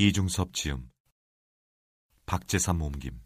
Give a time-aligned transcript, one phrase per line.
[0.00, 0.92] 이중섭 지음
[2.24, 3.20] 박재삼 옮김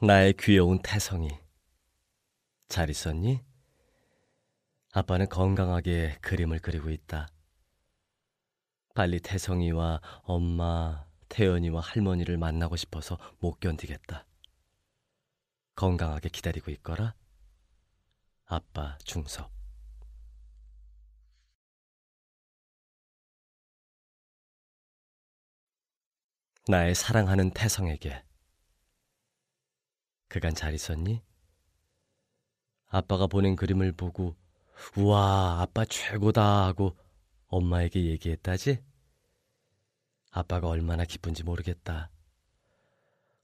[0.00, 1.28] 나의 귀여운 태성이
[2.68, 3.44] 잘 있었니?
[4.92, 7.28] 아빠는 건강하게 그림을 그리고 있다.
[8.94, 14.26] 빨리 태성이와 엄마, 태연이와 할머니를 만나고 싶어서 못 견디겠다.
[15.76, 17.14] 건강하게 기다리고 있거라.
[18.46, 19.57] 아빠 중섭.
[26.70, 28.22] 나의 사랑하는 태성에게
[30.28, 31.22] 그간 잘 있었니?
[32.88, 34.36] 아빠가 보낸 그림을 보고
[34.94, 36.94] 우와 아빠 최고다 하고
[37.46, 38.82] 엄마에게 얘기했다지?
[40.30, 42.10] 아빠가 얼마나 기쁜지 모르겠다.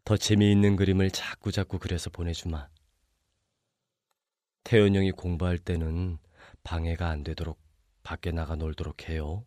[0.05, 2.69] 더 재미있는 그림을 자꾸자꾸 그려서 보내주마.
[4.64, 6.19] 태연 형이 공부할 때는
[6.62, 7.59] 방해가 안 되도록
[8.03, 9.47] 밖에 나가 놀도록 해요.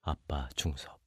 [0.00, 0.97] 아빠 중섭.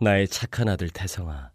[0.00, 1.50] 나의 착한 아들 태성아.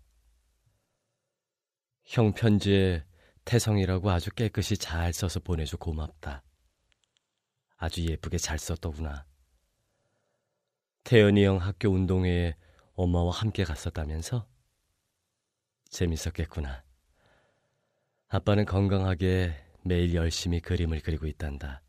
[2.04, 3.06] 형 편지에
[3.46, 6.44] 태성이라고 아주 깨끗이 잘 써서 보내줘 고맙다.
[7.78, 9.26] 아주 예쁘게 잘 썼더구나.
[11.06, 12.58] 태연이 형 학교 운동회에
[12.96, 14.46] 엄마와 함께 갔었다면서?
[15.86, 16.84] 재밌었겠구나.
[18.28, 19.56] 아빠는 건강하게
[19.86, 21.82] 매일 열심히 그림을 그리고 있단다.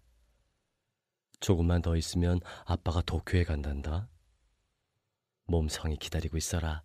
[1.41, 4.08] 조금만 더 있으면 아빠가 도쿄에 간단다.
[5.47, 6.82] 몸성이 기다리고 있어라.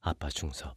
[0.00, 0.76] 아빠 중섭.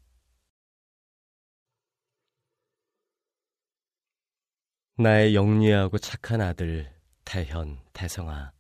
[4.98, 6.94] 나의 영리하고 착한 아들
[7.26, 8.54] 태현, 태성아.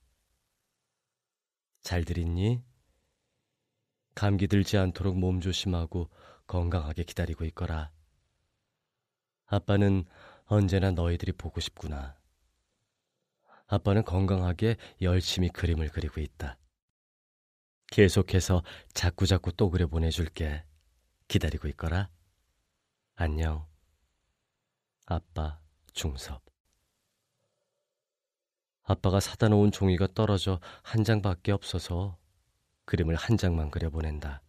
[1.82, 2.64] 잘들 있니?
[4.16, 6.10] 감기 들지 않도록 몸 조심하고
[6.48, 7.92] 건강하게 기다리고 있거라.
[9.46, 10.06] 아빠는
[10.46, 12.18] 언제나 너희들이 보고 싶구나.
[13.68, 16.58] 아빠는 건강하게 열심히 그림을 그리고 있다.
[17.94, 18.64] 계속해서
[18.96, 20.64] 자꾸자꾸 또 그려 보내줄게.
[21.28, 22.10] 기다리고 있거라.
[23.14, 23.68] 안녕.
[25.06, 25.60] 아빠
[25.94, 26.42] 중섭.
[28.82, 32.18] 아빠가 사다 놓은 종이가 떨어져 한 장밖에 없어서
[32.86, 34.42] 그림을 한 장만 그려보낸다.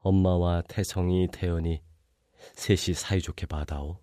[0.00, 1.80] 엄마와 태성이, 태연이
[2.54, 4.00] 셋이 사이좋게 받아오.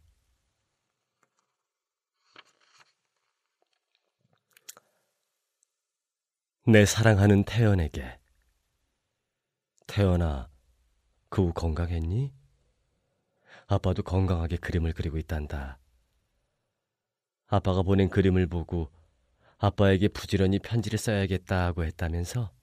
[6.66, 8.20] 내 사랑하는 태연에게
[9.86, 10.50] 태연아,
[11.30, 12.34] 그 후 건강했니?
[13.68, 15.80] 아빠도 건강하게 그림을 그리고 있단다.
[17.48, 18.90] 아빠가 보낸 그림을 보고
[19.58, 22.54] 아빠에게 부지런히 편지를 써야겠다 하고 했다면서?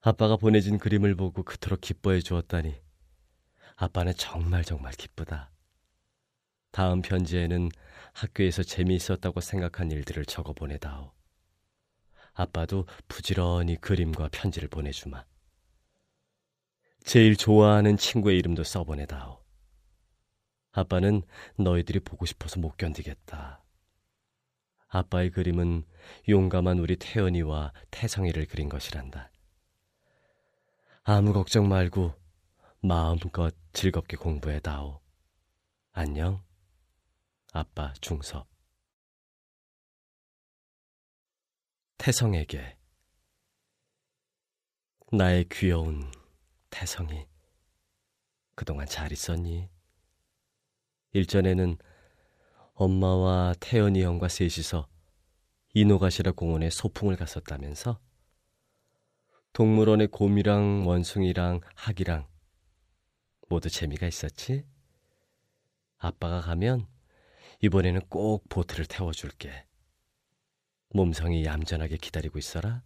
[0.00, 2.74] 아빠가 보내준 그림을 보고 그토록 기뻐해 주었다니
[3.76, 5.52] 아빠는 정말 정말 기쁘다.
[6.72, 7.68] 다음 편지에는
[8.14, 11.17] 학교에서 재미있었다고 생각한 일들을 적어 보내다오.
[12.38, 15.24] 아빠도 부지런히 그림과 편지를 보내주마.
[17.02, 19.42] 제일 좋아하는 친구의 이름도 써보내다오.
[20.70, 21.22] 아빠는
[21.56, 23.64] 너희들이 보고 싶어서 못 견디겠다.
[24.86, 25.84] 아빠의 그림은
[26.28, 29.32] 용감한 우리 태연이와 태성이를 그린 것이란다.
[31.02, 32.14] 아무 걱정 말고
[32.80, 35.00] 마음껏 즐겁게 공부해다오.
[35.90, 36.44] 안녕,
[37.52, 38.46] 아빠 중섭.
[41.98, 42.76] 태성에게
[45.10, 46.08] 나의 귀여운
[46.70, 47.26] 태성이
[48.54, 49.68] 그동안 잘 있었니?
[51.12, 51.76] 일전에는
[52.74, 54.88] 엄마와 태연이 형과 셋이서
[55.74, 58.00] 이노가시라 공원에 소풍을 갔었다면서?
[59.52, 62.28] 동물원에 곰이랑 원숭이랑 학이랑
[63.48, 64.64] 모두 재미가 있었지?
[65.96, 66.86] 아빠가 가면
[67.60, 69.67] 이번에는 꼭 보트를 태워줄게.
[70.90, 72.82] 몸성이 얌전하게 기다리고 있어라.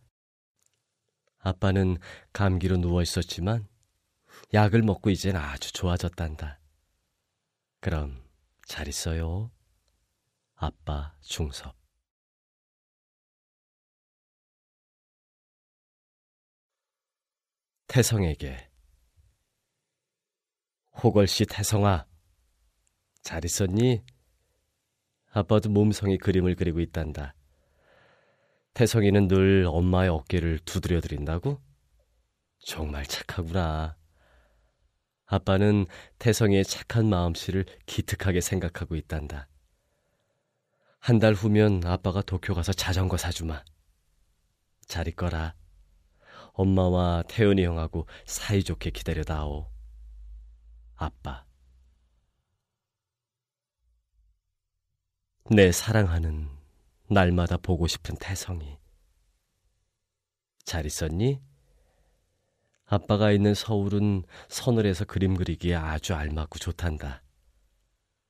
[1.38, 1.98] 아빠는
[2.32, 3.68] 감기로 누워 있었지만
[4.54, 6.60] 약을 먹고 이젠 아주 좋아졌단다.
[7.80, 8.24] 그럼
[8.66, 9.50] 잘 있어요.
[10.54, 11.76] 아빠 중섭.
[17.88, 18.70] 태성에게
[21.02, 22.06] 호걸씨 태성아
[23.22, 24.02] 잘 있었니?
[25.30, 27.34] 아빠도 몸성이 그림을 그리고 있단다.
[28.74, 31.60] 태성이는 늘 엄마의 어깨를 두드려 드린다고?
[32.60, 33.96] 정말 착하구나.
[35.26, 35.86] 아빠는
[36.18, 39.48] 태성이의 착한 마음씨를 기특하게 생각하고 있단다.
[41.00, 43.64] 한 달 후면 아빠가 도쿄 가서 자전거 사주마.
[44.86, 45.54] 잘 있거라.
[46.52, 49.70] 엄마와 태연이 형하고 사이좋게 기다려다오.
[50.94, 51.44] 아빠.
[55.50, 56.48] 내 사랑하는
[57.12, 58.78] 날마다 보고 싶은 태성이.
[60.64, 61.40] 잘 있었니?
[62.84, 67.22] 아빠가 있는 서울은 서늘해서 그림 그리기에 아주 알맞고 좋단다.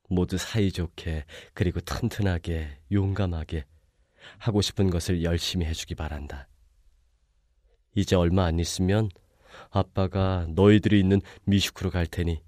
[0.09, 1.25] 모두 사이좋게
[1.55, 3.65] 그리고 튼튼하게 용감하게
[4.39, 6.49] 하고 싶은 것을 열심히 해주기 바란다.
[7.95, 9.09] 이제 얼마 안 있으면
[9.71, 12.43] 아빠가 너희들이 있는 미슈크로 갈 테니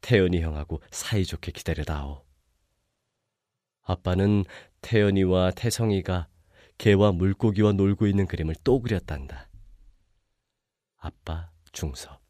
[0.00, 2.24] 태연이 형하고 사이좋게 기다려다오.
[3.82, 4.44] 아빠는
[4.84, 6.28] 태연이와 태성이가
[6.76, 9.48] 개와 물고기와 놀고 있는 그림을 또 그렸단다.
[10.98, 12.22] 아빠 중섭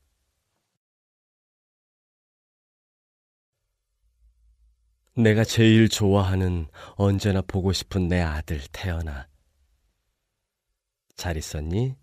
[5.17, 6.67] 내가 제일 좋아하는
[6.97, 9.29] 언제나 보고 싶은 내 아들 태연아.
[11.17, 11.97] 잘 있었니?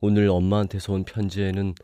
[0.00, 1.74] 오늘 엄마한테서 온 편지에는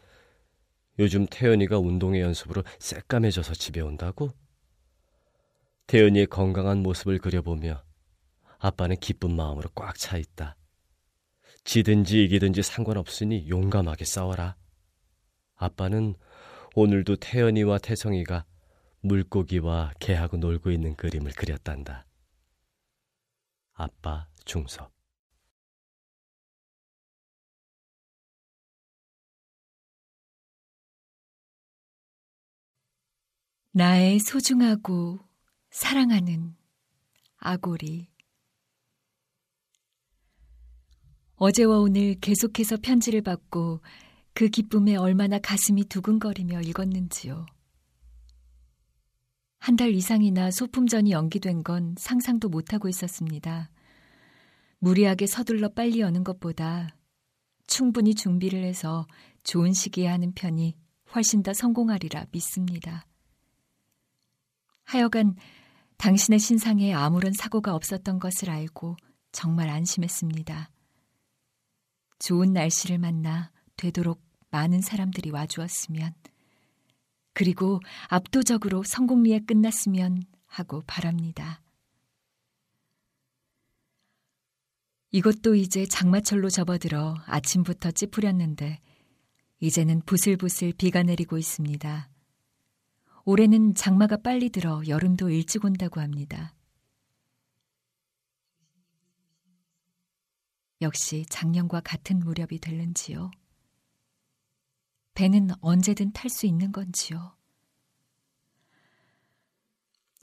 [0.99, 4.33] 요즘 태연이가 운동회 연습으로 새까매져서 집에 온다고?
[5.87, 7.83] 태연이의 건강한 모습을 그려보며
[8.59, 10.57] 아빠는 기쁜 마음으로 꽉 차 있다.
[11.65, 14.57] 지든지 이기든지 상관없으니 용감하게 싸워라.
[15.55, 16.15] 아빠는
[16.75, 18.45] 오늘도 태연이와 태성이가
[19.01, 22.07] 물고기와 개하고 놀고 있는 그림을 그렸단다.
[23.73, 24.93] 아빠 중섭
[33.73, 35.26] 나의 소중하고
[35.77, 36.57] 사랑하는
[37.37, 38.09] 아고리.
[41.35, 43.83] 어제와 오늘 계속해서 편지를 받고
[44.33, 47.45] 그 기쁨에 얼마나 가슴이 두근거리며 읽었는지요.
[49.59, 53.71] 한 달 이상이나 소품전이 연기된 건 상상도 못하고 있었습니다.
[54.79, 56.97] 무리하게 서둘러 빨리 여는 것보다
[57.67, 59.07] 충분히 준비를 해서
[59.43, 60.75] 좋은 시기에 하는 편이
[61.15, 63.05] 훨씬 더 성공하리라 믿습니다.
[64.85, 65.35] 하여간
[65.99, 68.97] 당신의 신상에 아무런 사고가 없었던 것을 알고
[69.33, 70.71] 정말 안심했습니다.
[72.19, 76.15] 좋은 날씨를 만나 되도록 많은 사람들이 와주었으면,
[77.35, 81.61] 그리고 압도적으로 성공리에 끝났으면 하고 바랍니다.
[85.11, 88.81] 이것도 이제 장마철로 접어들어 아침부터 찌푸렸는데,
[89.61, 92.11] 이제는 부슬부슬 비가 내리고 있습니다.
[93.29, 96.55] 올해는 장마가 빨리 들어 여름도 일찍 온다고 합니다.
[100.81, 103.33] 역시 작년과 같은 무렵이 될는지요.
[105.15, 107.37] 배는 언제든 탈 수 있는 건지요.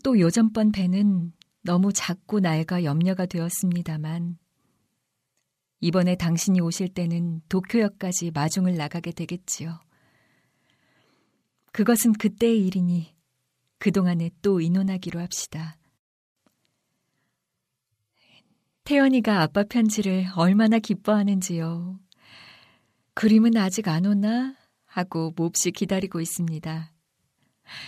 [0.02, 4.38] 또 요전번 배는 너무 작고 낡아 염려가 되었습니다만
[5.82, 9.78] 이번에 당신이 오실 때는 도쿄역까지 마중을 나가게 되겠지요.
[11.74, 13.16] 그것은 그때의 일이니
[13.80, 15.78] 그동안에 또 의논하기로 합시다.
[18.84, 22.00] 태연이가 아빠 편지를 얼마나 기뻐하는지요.
[23.16, 24.56] 그림은 아직 안 오나?
[24.86, 26.94] 하고 몹시 기다리고 있습니다.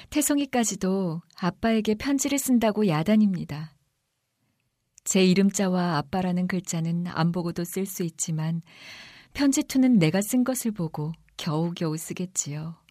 [0.10, 3.76] 태성이까지도 아빠에게 편지를 쓴다고 야단입니다.
[5.04, 8.64] 제 이름자와 아빠라는 글자는 안 보고도 쓸 수 있지만
[9.34, 12.85] 편지투는 내가 쓴 것을 보고 겨우겨우 쓰겠지요.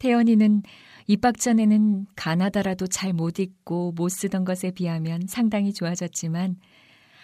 [0.00, 0.62] 태연이는
[1.06, 6.56] 입학 전에는 가나다라도 잘 못 읽고 못 쓰던 것에 비하면 상당히 좋아졌지만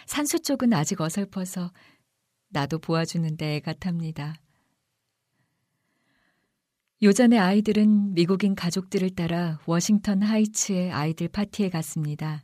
[0.06, 1.72] 산수 쪽은 아직 어설퍼서
[2.50, 4.40] 나도 보아주는데 애 같답니다.
[7.02, 12.42] 요전에 아이들은 미국인 가족들을 따라 워싱턴 하이츠의 아이들 파티에 갔습니다.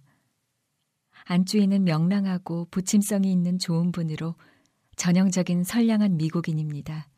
[1.25, 4.35] 안주인은 명랑하고 부침성이 있는 좋은 분으로
[4.97, 7.09] 전형적인 선량한 미국인입니다.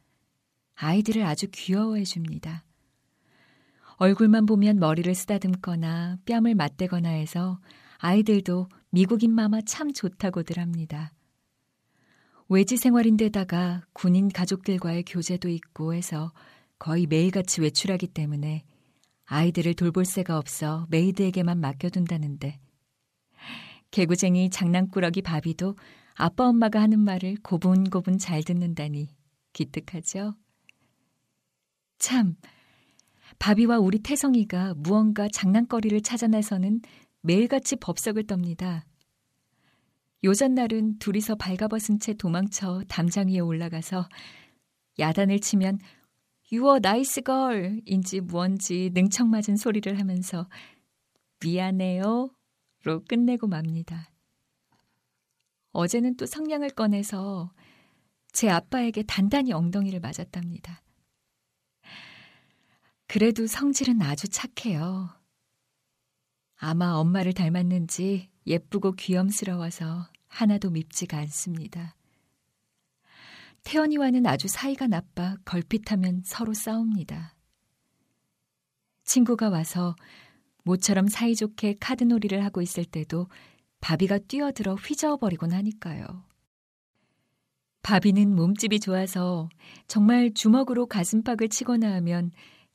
[0.75, 2.65] 아이들을 아주 귀여워해 줍니다.
[3.97, 7.61] 얼굴만 보면 머리를 쓰다듬거나 뺨을 맞대거나 해서
[7.99, 11.13] 아이들도 미국인 마마 참 좋다고들 합니다.
[12.49, 16.33] 외지 생활인데다가 군인 가족들과의 교제도 있고 해서
[16.79, 18.65] 거의 매일같이 외출하기 때문에
[19.27, 22.61] 아이들을 돌볼 새가 없어 메이드에게만 맡겨둔다는데
[23.91, 25.77] 개구쟁이 장난꾸러기 바비도
[26.15, 29.09] 아빠 엄마가 하는 말을 고분고분 잘 듣는다니
[29.53, 30.35] 기특하죠?
[31.99, 32.37] 참
[33.45, 36.81] 바비와 우리 태성이가 무언가 장난거리를 찾아내서는
[37.21, 38.85] 매일같이 법석을 떱니다.
[40.25, 44.09] 요전날은 둘이서 발가벗은 채 도망쳐 담장 위에 올라가서
[44.99, 45.79] 야단을 치면
[46.53, 50.49] you're nice girl인지 무언지 능청맞은 소리를 하면서
[51.45, 52.31] 미안해요
[52.85, 54.11] 로 끝내고 맙니다.
[55.73, 57.53] 어제는 또 성냥을 꺼내서
[58.33, 60.84] 제 아빠에게 단단히 엉덩이를 맞았답니다.
[63.15, 65.09] 그래도 성질은 아주 착해요.
[66.57, 71.95] 아마 엄마를 닮았는지 예쁘고 귀염스러워서 하나도 밉지가 않습니다.
[73.63, 77.37] 태연이와는 아주 사이가 나빠 걸핏하면 서로 싸웁니다.
[79.05, 79.95] 친구가 와서
[80.65, 83.29] 모처럼 사이좋게 카드놀이를 하고 있을 때도
[83.81, 86.25] 바비가 뛰어들어 휘저어버리곤 하니까요.
[87.83, 89.49] 바비는 몸집이 좋아서
[89.87, 92.33] 정말 주먹으로 가슴팍을 치거나 하면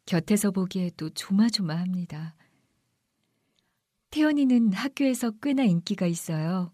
[0.10, 2.34] 곁에서 보기에도 조마조마합니다.
[4.10, 6.72] 태연이는 학교에서 꽤나 인기가 있어요.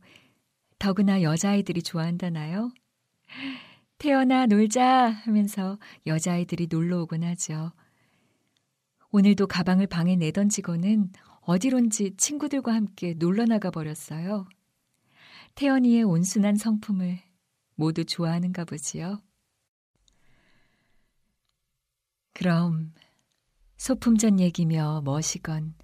[0.80, 2.72] 더구나 여자아이들이 좋아한다나요?
[3.98, 5.78] 태연아 놀자 하면서
[6.08, 7.74] 여자아이들이 놀러 오곤 하죠.
[9.12, 11.12] 오늘도 가방을 방에 내던지고는
[11.42, 14.48] 어디론지 친구들과 함께 놀러 나가 버렸어요.
[15.56, 17.20] 태연이의 온순한 성품을
[17.76, 19.22] 모두 좋아하는가 보지요.
[22.34, 22.95] 그럼
[23.78, 25.76] 소품전 얘기며 뭐시건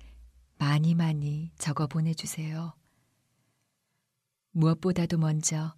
[0.58, 2.74] 많이 많이 적어 보내주세요.
[4.52, 5.76] 무엇보다도 먼저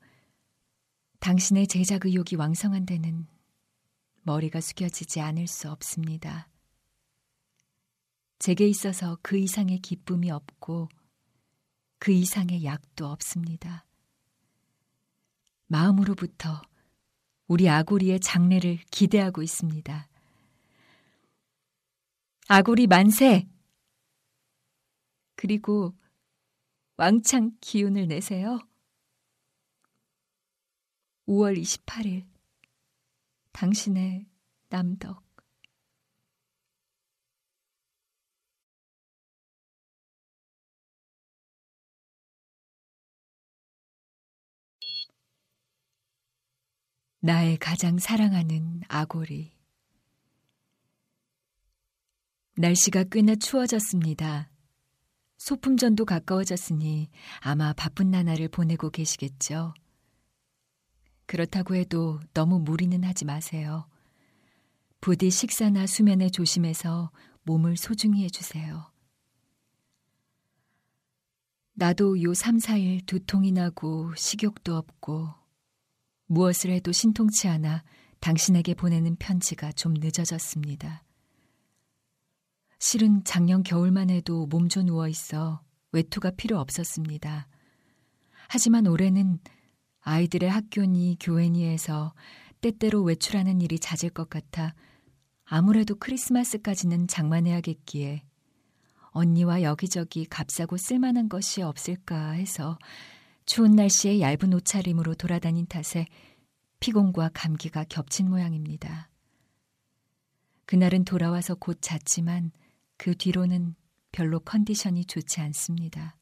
[1.20, 3.28] 당신의 제작 의욕이 왕성한 데는
[4.24, 6.50] 머리가 숙여지지 않을 수 없습니다.
[8.40, 10.90] 제게 있어서 그 이상의 기쁨이 없고
[11.98, 13.86] 그 이상의 약도 없습니다.
[15.68, 16.62] 마음으로부터
[17.48, 20.10] 우리 아고리의 장래를 기대하고 있습니다.
[22.50, 23.48] 아고리 만세!
[25.36, 25.94] 그리고
[26.98, 28.60] 왕창 기운을 내세요.
[31.26, 32.26] 5월 28일
[33.54, 34.26] 당신의
[34.70, 35.24] 남덕
[47.22, 49.53] 나의 가장 사랑하는 아고리
[52.56, 54.50] 날씨가 꽤나 추워졌습니다.
[55.38, 59.74] 소품전도 가까워졌으니 아마 바쁜 나날을 보내고 계시겠죠.
[61.26, 63.88] 그렇다고 해도 너무 무리는 하지 마세요.
[65.02, 68.92] 부디 식사나 수면에 조심해서 몸을 소중히 해주세요.
[71.74, 75.28] 나도 요 3, 4일 두통이 나고 식욕도 없고
[76.28, 77.84] 무엇을 해도 신통치 않아
[78.20, 81.04] 당신에게 보내는 편지가 좀 늦어졌습니다.
[82.86, 85.62] 실은 작년 겨울만 해도 몸져 누워 있어
[85.94, 87.48] 외투가 필요 없었습니다.
[88.50, 89.40] 하지만 올해는
[90.02, 92.14] 아이들의 학교니 교회니 해서
[92.60, 94.76] 때때로 외출하는 일이 잦을 것 같아
[95.46, 98.22] 아무래도 크리스마스까지는 장만해야겠기에
[99.12, 102.78] 언니와 여기저기 값싸고 쓸만한 것이 없을까 해서
[103.46, 106.06] 추운 날씨에 얇은 옷차림으로 돌아다닌 탓에
[106.82, 109.10] 피곤과 감기가 겹친 모양입니다.
[110.66, 112.52] 그날은 돌아와서 곧 잤지만
[112.98, 113.76] 그 뒤로는
[114.12, 116.18] 별로 컨디션이 좋지 않습니다.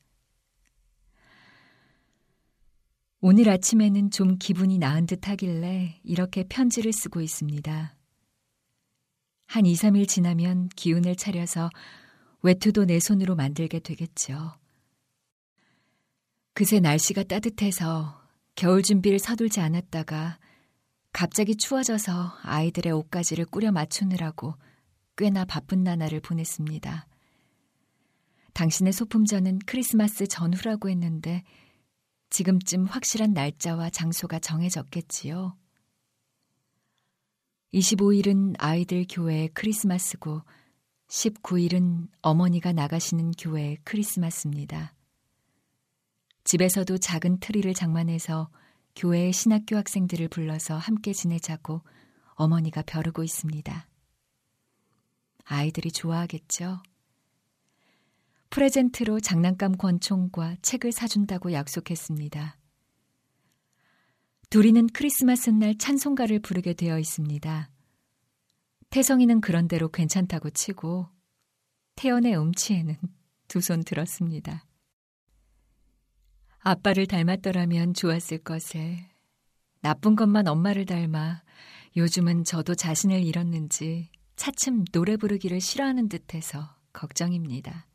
[3.20, 7.96] 오늘 아침에는 좀 기분이 나은 듯 하길래 이렇게 편지를 쓰고 있습니다.
[9.46, 11.70] 한 2, 3일 지나면 기운을 차려서
[12.42, 14.58] 외투도 내 손으로 만들게 되겠죠.
[16.54, 18.22] 그새 날씨가 따뜻해서
[18.56, 20.40] 겨울 준비를 서둘지 않았다가
[21.14, 24.56] 갑자기 추워져서 아이들의 옷가지를 꾸려 맞추느라고
[25.22, 27.06] 꽤나 바쁜 나날을 보냈습니다.
[28.54, 31.44] 당신의 소품전은 크리스마스 전후라고 했는데
[32.32, 35.56] 지금쯤 확실한 날짜와 장소가 정해졌겠지요.
[37.72, 40.42] 25일은 아이들 교회의 크리스마스고
[41.08, 44.96] 19일은 어머니가 나가시는 교회의 크리스마스입니다.
[46.46, 48.50] 집에서도 작은 트리를 장만해서
[48.96, 51.84] 교회의 신학교 학생들을 불러서 함께 지내자고
[52.34, 53.91] 어머니가 벼르고 있습니다.
[55.52, 56.82] 아이들이 좋아하겠죠?
[58.52, 62.58] present로 장난감 권총과 책을 사준다고 약속했습니다.
[64.50, 67.70] 둘이는 크리스마스 날 찬송가를 부르게 되어 있습니다.
[68.92, 71.10] 태성이는 그런대로 괜찮다고 치고
[71.96, 72.96] 태연의 음치에는
[73.50, 74.66] 두 손 들었습니다.
[76.60, 79.00] 아빠를 닮았더라면 좋았을 것을
[79.82, 81.44] 나쁜 것만 엄마를 닮아
[81.98, 84.10] 요즘은 저도 자신을 잃었는지
[84.42, 87.86] 차츰 노래 부르기를 싫어하는 듯해서 걱정입니다.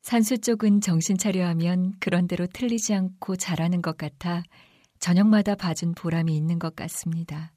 [0.00, 4.42] 산수 쪽은 정신 차려 하면 그런대로 틀리지 않고 잘하는 것 같아
[4.98, 7.52] 저녁마다 봐준 보람이 있는 것 같습니다.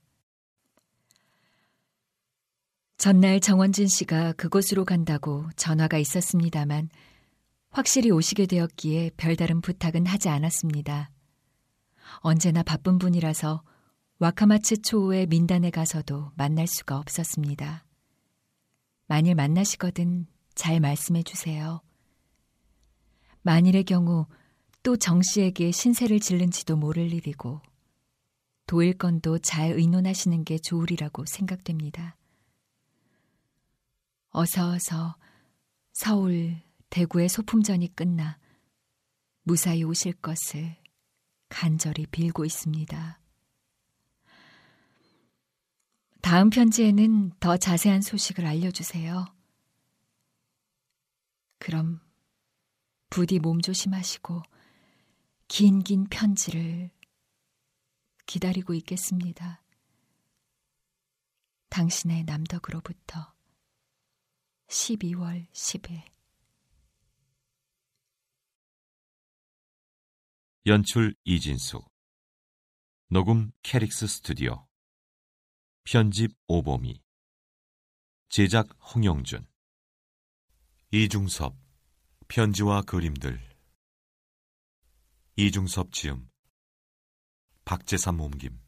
[2.97, 6.89] 전날 정원진 씨가 그곳으로 간다고 전화가 있었습니다만
[7.71, 11.09] 확실히 오시게 되었기에 별다른 부탁은 하지 않았습니다.
[12.17, 13.63] 언제나 바쁜 분이라서
[14.17, 17.85] 와카마츠 초우의 민단에 가서도 만날 수가 없었습니다.
[19.07, 21.81] 만일 만나시거든 잘 말씀해 주세요.
[23.41, 24.25] 만일의 경우
[24.83, 27.59] 또 정 씨에게 신세를 질른지도 모를 일이고
[28.67, 32.15] 도일 건도 잘 의논하시는 게 좋으리라고 생각됩니다.
[34.29, 35.17] 어서 어서
[35.91, 38.37] 서울, 대구의 소품전이 끝나
[39.43, 40.77] 무사히 오실 것을
[41.49, 43.19] 간절히 빌고 있습니다.
[46.25, 49.27] 다음 편지에는 더 자세한 소식을 알려주세요.
[51.59, 52.01] 그럼
[53.11, 54.41] 부디 몸 조심하시고
[55.47, 56.89] 긴긴 편지를
[58.25, 59.63] 기다리고 있겠습니다.
[61.69, 63.35] 당신의 남덕으로부터
[64.65, 66.01] 12월 10일
[70.65, 71.83] 연출 이진수
[73.11, 74.65] 녹음 캐릭스 스튜디오
[75.87, 76.99] 편집 오보미.
[78.29, 79.45] 제작 홍영준.
[80.89, 81.55] 이중섭
[82.27, 83.39] 편지와 그림들.
[85.35, 86.27] 이중섭 지음
[87.65, 88.64] 박재삼 옮김